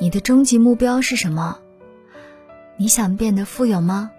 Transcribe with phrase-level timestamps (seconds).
[0.00, 1.58] 你的终极目标是什么？
[2.76, 4.12] 你想变得富有吗？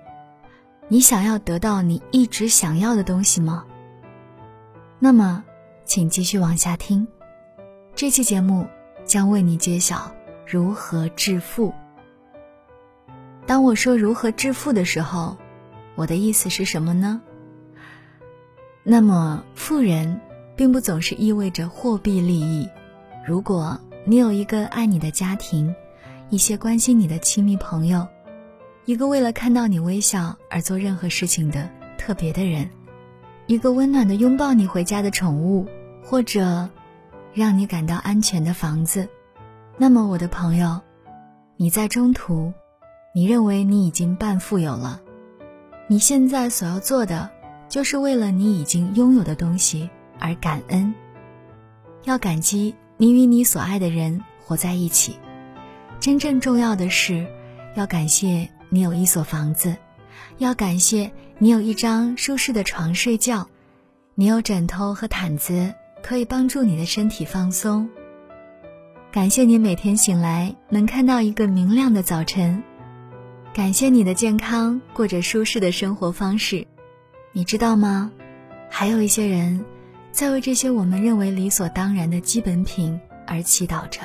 [0.90, 3.66] 你想要得到你一直想要的东西吗？
[5.00, 5.44] 那么，
[5.86, 7.08] 请继续往下听。
[7.96, 8.68] 这期节目
[9.06, 10.12] 将为你揭晓
[10.46, 11.74] 如何致富。
[13.46, 15.38] 当我说如何致富的时候，
[15.96, 17.22] 我的意思是什么呢？
[18.84, 20.20] 那么，富人
[20.58, 22.68] 并不总是意味着货币利益。
[23.26, 23.80] 如果
[24.10, 25.76] 你有一个爱你的家庭，
[26.32, 28.08] 一些关心你的亲密朋友，
[28.86, 32.68] 一个为了看到你微笑而做任何事情的特别的人，
[33.46, 35.68] 一个温暖的拥抱你回家的宠物，
[36.04, 36.68] 或者
[37.36, 39.08] 让你感到安全的房子，
[39.78, 40.82] 那么我的朋友，
[41.56, 42.52] 你在中途，
[43.14, 45.00] 你认为你已经半富有了，
[45.88, 47.30] 你现在所要做的，
[47.70, 49.88] 就是为了你已经拥有的东西
[50.18, 50.92] 而感恩，
[52.06, 52.74] 要感激。
[53.02, 55.16] 你与你所爱的人活在一起，
[56.02, 57.26] 真正重要的是，
[57.74, 59.74] 要感谢你有一所房子，
[60.38, 63.48] 要感谢你有一张舒适的床睡觉，
[64.16, 67.90] 你有枕头和毯子可以帮助你的身体放松。
[69.14, 72.62] 感谢你每天醒来能看到一个明亮的早晨，
[73.54, 76.68] 感谢你的健康，过着舒适的生活方式。
[77.32, 78.12] 你知道吗？
[78.70, 79.64] 还有一些人。
[80.12, 84.02] 在为这些我们认为理所当然的基本品而祈祷着。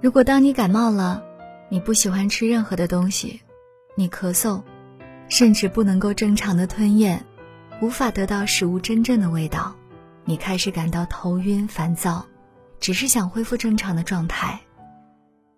[0.00, 1.22] 如果当你感冒了，
[1.68, 3.40] 你不喜欢吃任何的东西，
[3.96, 4.62] 你咳嗽，
[5.28, 7.22] 甚至不能够正常的吞咽，
[7.82, 9.74] 无法得到食物真正的味道，
[10.24, 12.24] 你开始感到头晕烦躁，
[12.78, 14.60] 只是想恢复正常的状态，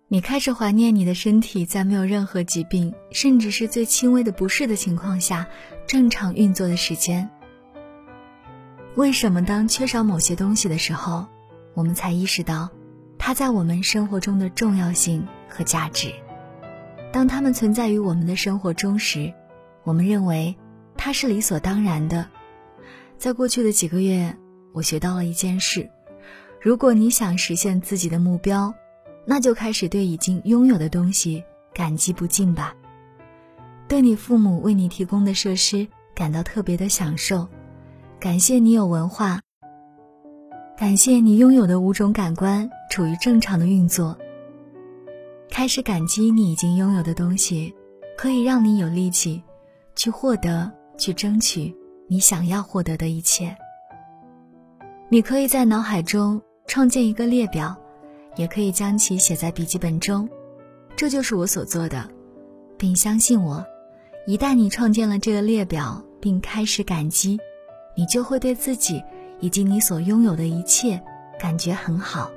[0.07, 5.47] 你开始怀念你的身体在没有任何疾病，甚至是最轻微的不适的情况下
[5.87, 7.29] 正常运作的时间。
[8.95, 11.25] 为什么当缺少某些东西的时候，
[11.73, 12.69] 我们才意识到
[13.17, 16.13] 它在我们生活中的重要性和价值？
[17.13, 19.33] 当它们存在于我们的生活中时，
[19.83, 20.57] 我们认为
[20.97, 22.27] 它是理所当然的。
[23.17, 24.35] 在过去的几个月，
[24.73, 25.89] 我学到了一件事：
[26.59, 28.73] 如果你想实现自己的目标，
[29.25, 31.41] 那就开始对已经拥有的东西
[31.73, 32.75] 感激不尽吧。
[33.87, 37.47] 对你父母为你提供的设施感到特别的享受。
[38.21, 39.41] 感谢你有文化，
[40.77, 44.15] 感谢你拥有的五种感官处于正常的运作。
[45.49, 47.73] 开始感激你已经拥有的东西，
[48.15, 49.41] 可以让你有力气
[49.95, 51.75] 去获得、去争取
[52.07, 53.57] 你想要获得的一切。
[55.09, 57.75] 你可以在脑海中创建一个列表，
[58.35, 60.29] 也可以将其写在笔记本中。
[60.95, 62.07] 这就是我所做的，
[62.77, 63.65] 并相信我，
[64.27, 67.39] 一旦你创建了这个列表，并开始感激。
[67.95, 69.03] 你就会对自己
[69.39, 71.01] 以及你所拥有的一切
[71.39, 72.31] 感觉很好。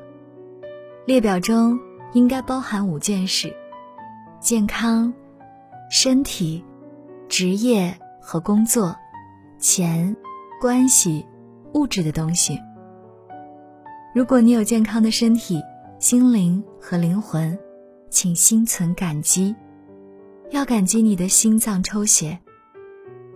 [1.06, 1.78] 列表中
[2.12, 3.54] 应该包含五件事：
[4.40, 5.12] 健康、
[5.90, 6.64] 身体、
[7.28, 8.96] 职业和工作、
[9.58, 10.16] 钱、
[10.60, 11.26] 关系、
[11.74, 12.58] 物质的东西。
[14.14, 15.60] 如果你有健康的身体、
[15.98, 17.58] 心灵和灵魂，
[18.10, 19.54] 请心存感激。
[20.50, 22.38] 要感激你的心脏抽血，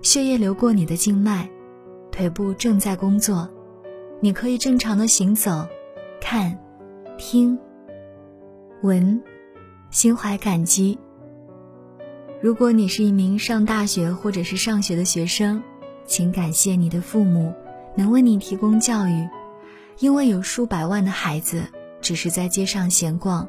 [0.03, 1.49] 血液流过你的静脉。
[2.19, 3.49] 腿部正在工作，
[4.19, 5.65] 你可以正常的行走、
[6.21, 6.59] 看、
[7.17, 7.57] 听、
[8.83, 9.23] 闻，
[9.91, 10.99] 心怀感激。
[12.41, 15.63] 如果你是一名上大学或者是上学的学生，
[16.07, 17.55] 请感谢你的父母
[17.95, 19.29] 能为你提供教育，
[20.01, 21.63] 因为有数百万的孩子
[22.01, 23.49] 只是在街上闲逛，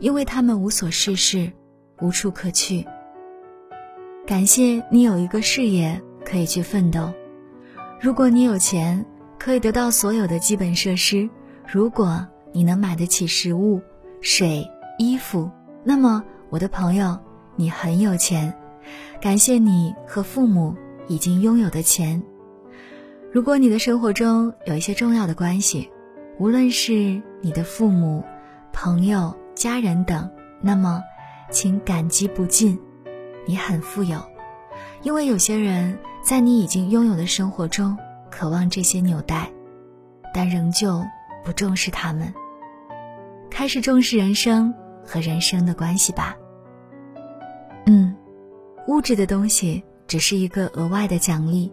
[0.00, 1.52] 因为他们无所事事，
[2.00, 2.86] 无处可去。
[4.26, 7.12] 感谢你有一个事业可以去奋斗。
[8.00, 9.04] 如果你有钱，
[9.40, 11.28] 可以得到所有的基本设施；
[11.66, 13.82] 如果你能买得起食物、
[14.20, 14.64] 水、
[14.98, 15.50] 衣服，
[15.82, 17.18] 那么我的朋友，
[17.56, 18.54] 你很有钱。
[19.20, 20.76] 感谢你和父母
[21.08, 22.22] 已经拥有的钱。
[23.32, 25.90] 如果你的生活中有一些重要的关系，
[26.38, 28.24] 无论是你的父母、
[28.72, 30.30] 朋友、家人等，
[30.60, 31.02] 那么，
[31.50, 32.78] 请感激不尽。
[33.44, 34.22] 你很富有，
[35.02, 35.98] 因为有些人。
[36.28, 37.96] 在你已经拥有的生活中，
[38.30, 39.50] 渴望这些纽带，
[40.34, 41.02] 但仍旧
[41.42, 42.30] 不重视它们。
[43.48, 44.74] 开始重视人生
[45.06, 46.36] 和人生的关系吧。
[47.86, 48.14] 嗯，
[48.88, 51.72] 物质的东西只是一个额外的奖励，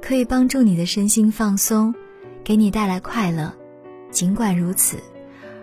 [0.00, 1.94] 可以帮助你的身心放松，
[2.42, 3.54] 给你带来快乐。
[4.10, 4.98] 尽管如此，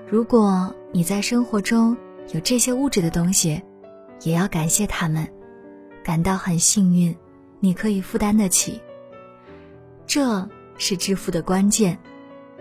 [0.08, 1.98] 如果你在生活中
[2.32, 3.62] 有这些物质的东西，
[4.24, 5.28] 也要感谢他们，
[6.02, 7.14] 感到很幸运。
[7.60, 8.82] 你可以负担得起，
[10.08, 10.48] 这
[10.78, 12.00] 是致富的关键。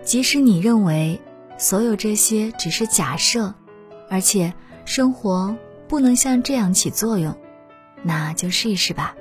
[0.03, 1.19] 即使你认为
[1.57, 3.53] 所有这些只是假设，
[4.09, 4.53] 而且
[4.85, 5.55] 生活
[5.87, 7.35] 不能像这样起作用，
[8.01, 9.15] 那就试一试吧。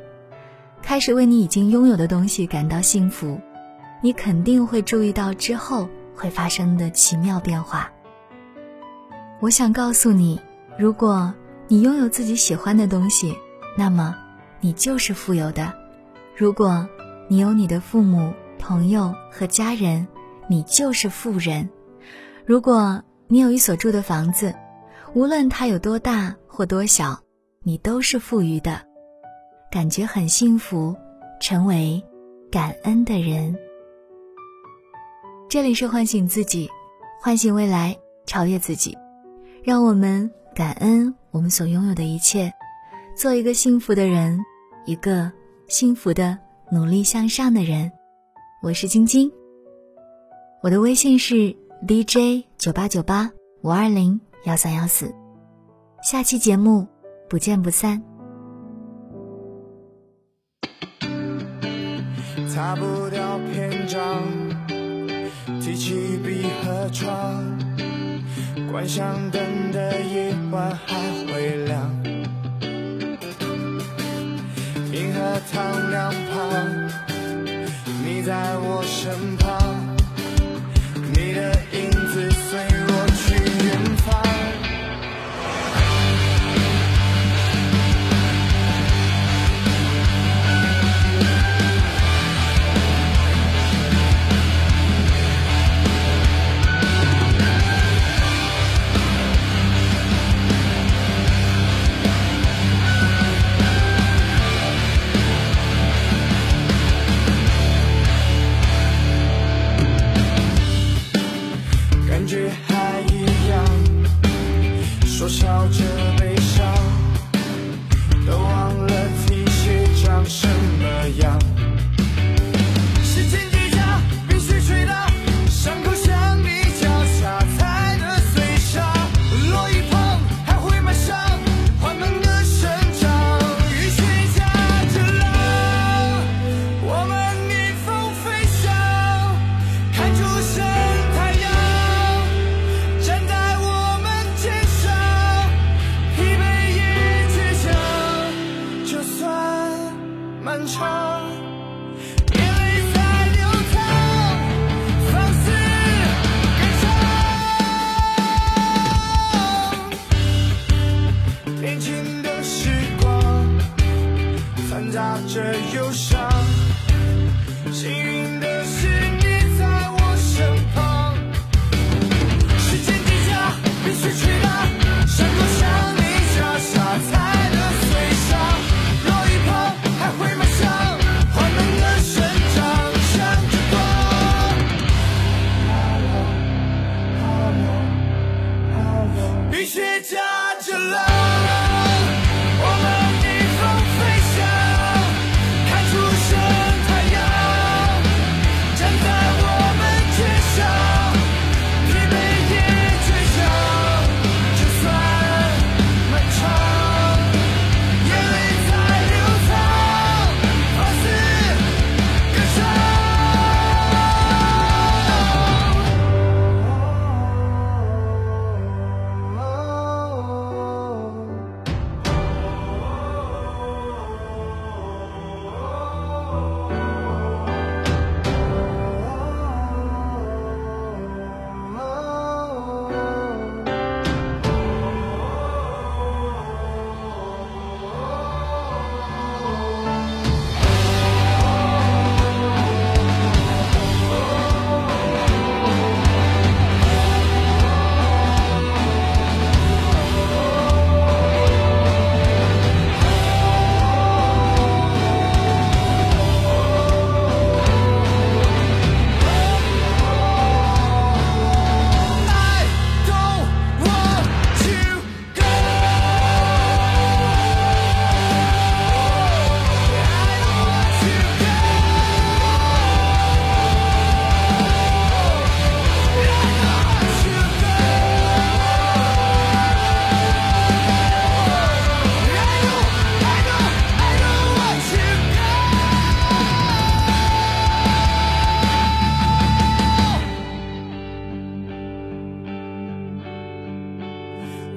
[0.83, 3.41] 开始为你已经拥有的东西感到幸福，
[4.01, 7.91] 你肯定会注意到之后会发生的奇妙变化。
[9.41, 10.41] 我想告诉你，
[10.79, 11.35] 如果
[11.67, 13.37] 你拥有自己喜欢的东西，
[13.77, 14.17] 那么
[14.61, 15.73] 你就是富有的；
[16.37, 16.89] 如果
[17.29, 20.07] 你有你的父母、朋友和家人，
[20.49, 21.69] 你就是富人；
[22.45, 24.55] 如果你有一所住的房子，
[25.15, 27.19] 无论它有多大或多小，
[27.63, 28.81] 你都是富裕的。
[29.71, 30.97] 感觉很幸福，
[31.41, 32.03] 成为
[32.51, 33.55] 感恩的人。
[35.49, 36.69] 这里是唤醒自己，
[37.23, 37.97] 唤醒未来，
[38.27, 38.97] 超越自己。
[39.63, 42.53] 让我们感恩我们所拥有的一切，
[43.19, 44.39] 做一个幸福的人，
[44.87, 45.29] 一个
[45.67, 46.39] 幸福的
[46.71, 47.91] 努力向上的人。
[48.63, 49.29] 我是晶晶，
[50.63, 51.53] 我的微信是
[51.85, 53.29] DJ 九八九八
[53.63, 55.13] 五二零幺三幺四。
[56.01, 56.87] 下期节目
[57.29, 58.01] 不见不散。
[62.49, 64.23] 擦不掉篇章，
[65.61, 67.45] 提起笔和窗，
[68.71, 72.08] 关上灯的夜晚还会亮。
[75.91, 76.39] 两旁，
[78.05, 78.68] 你在我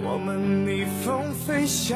[0.04, 1.96] 我们逆风飞翔，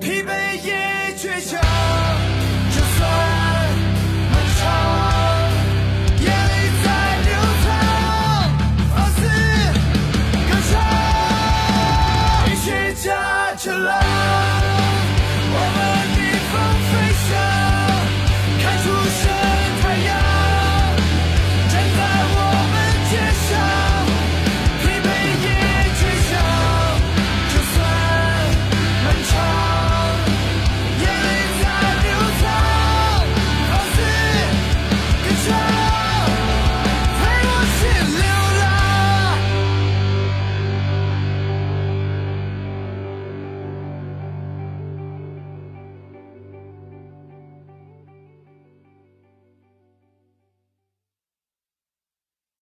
[0.00, 0.32] 疲惫
[0.64, 1.60] 也倔强，
[2.70, 3.06] 就算
[4.32, 4.62] 漫长，
[6.18, 6.86] 眼泪在
[7.26, 7.28] 流
[7.64, 7.68] 淌，
[8.94, 9.20] 放肆
[10.48, 10.72] 歌唱，
[12.50, 12.66] 一起
[13.02, 13.04] 跳
[13.58, 14.23] 着浪。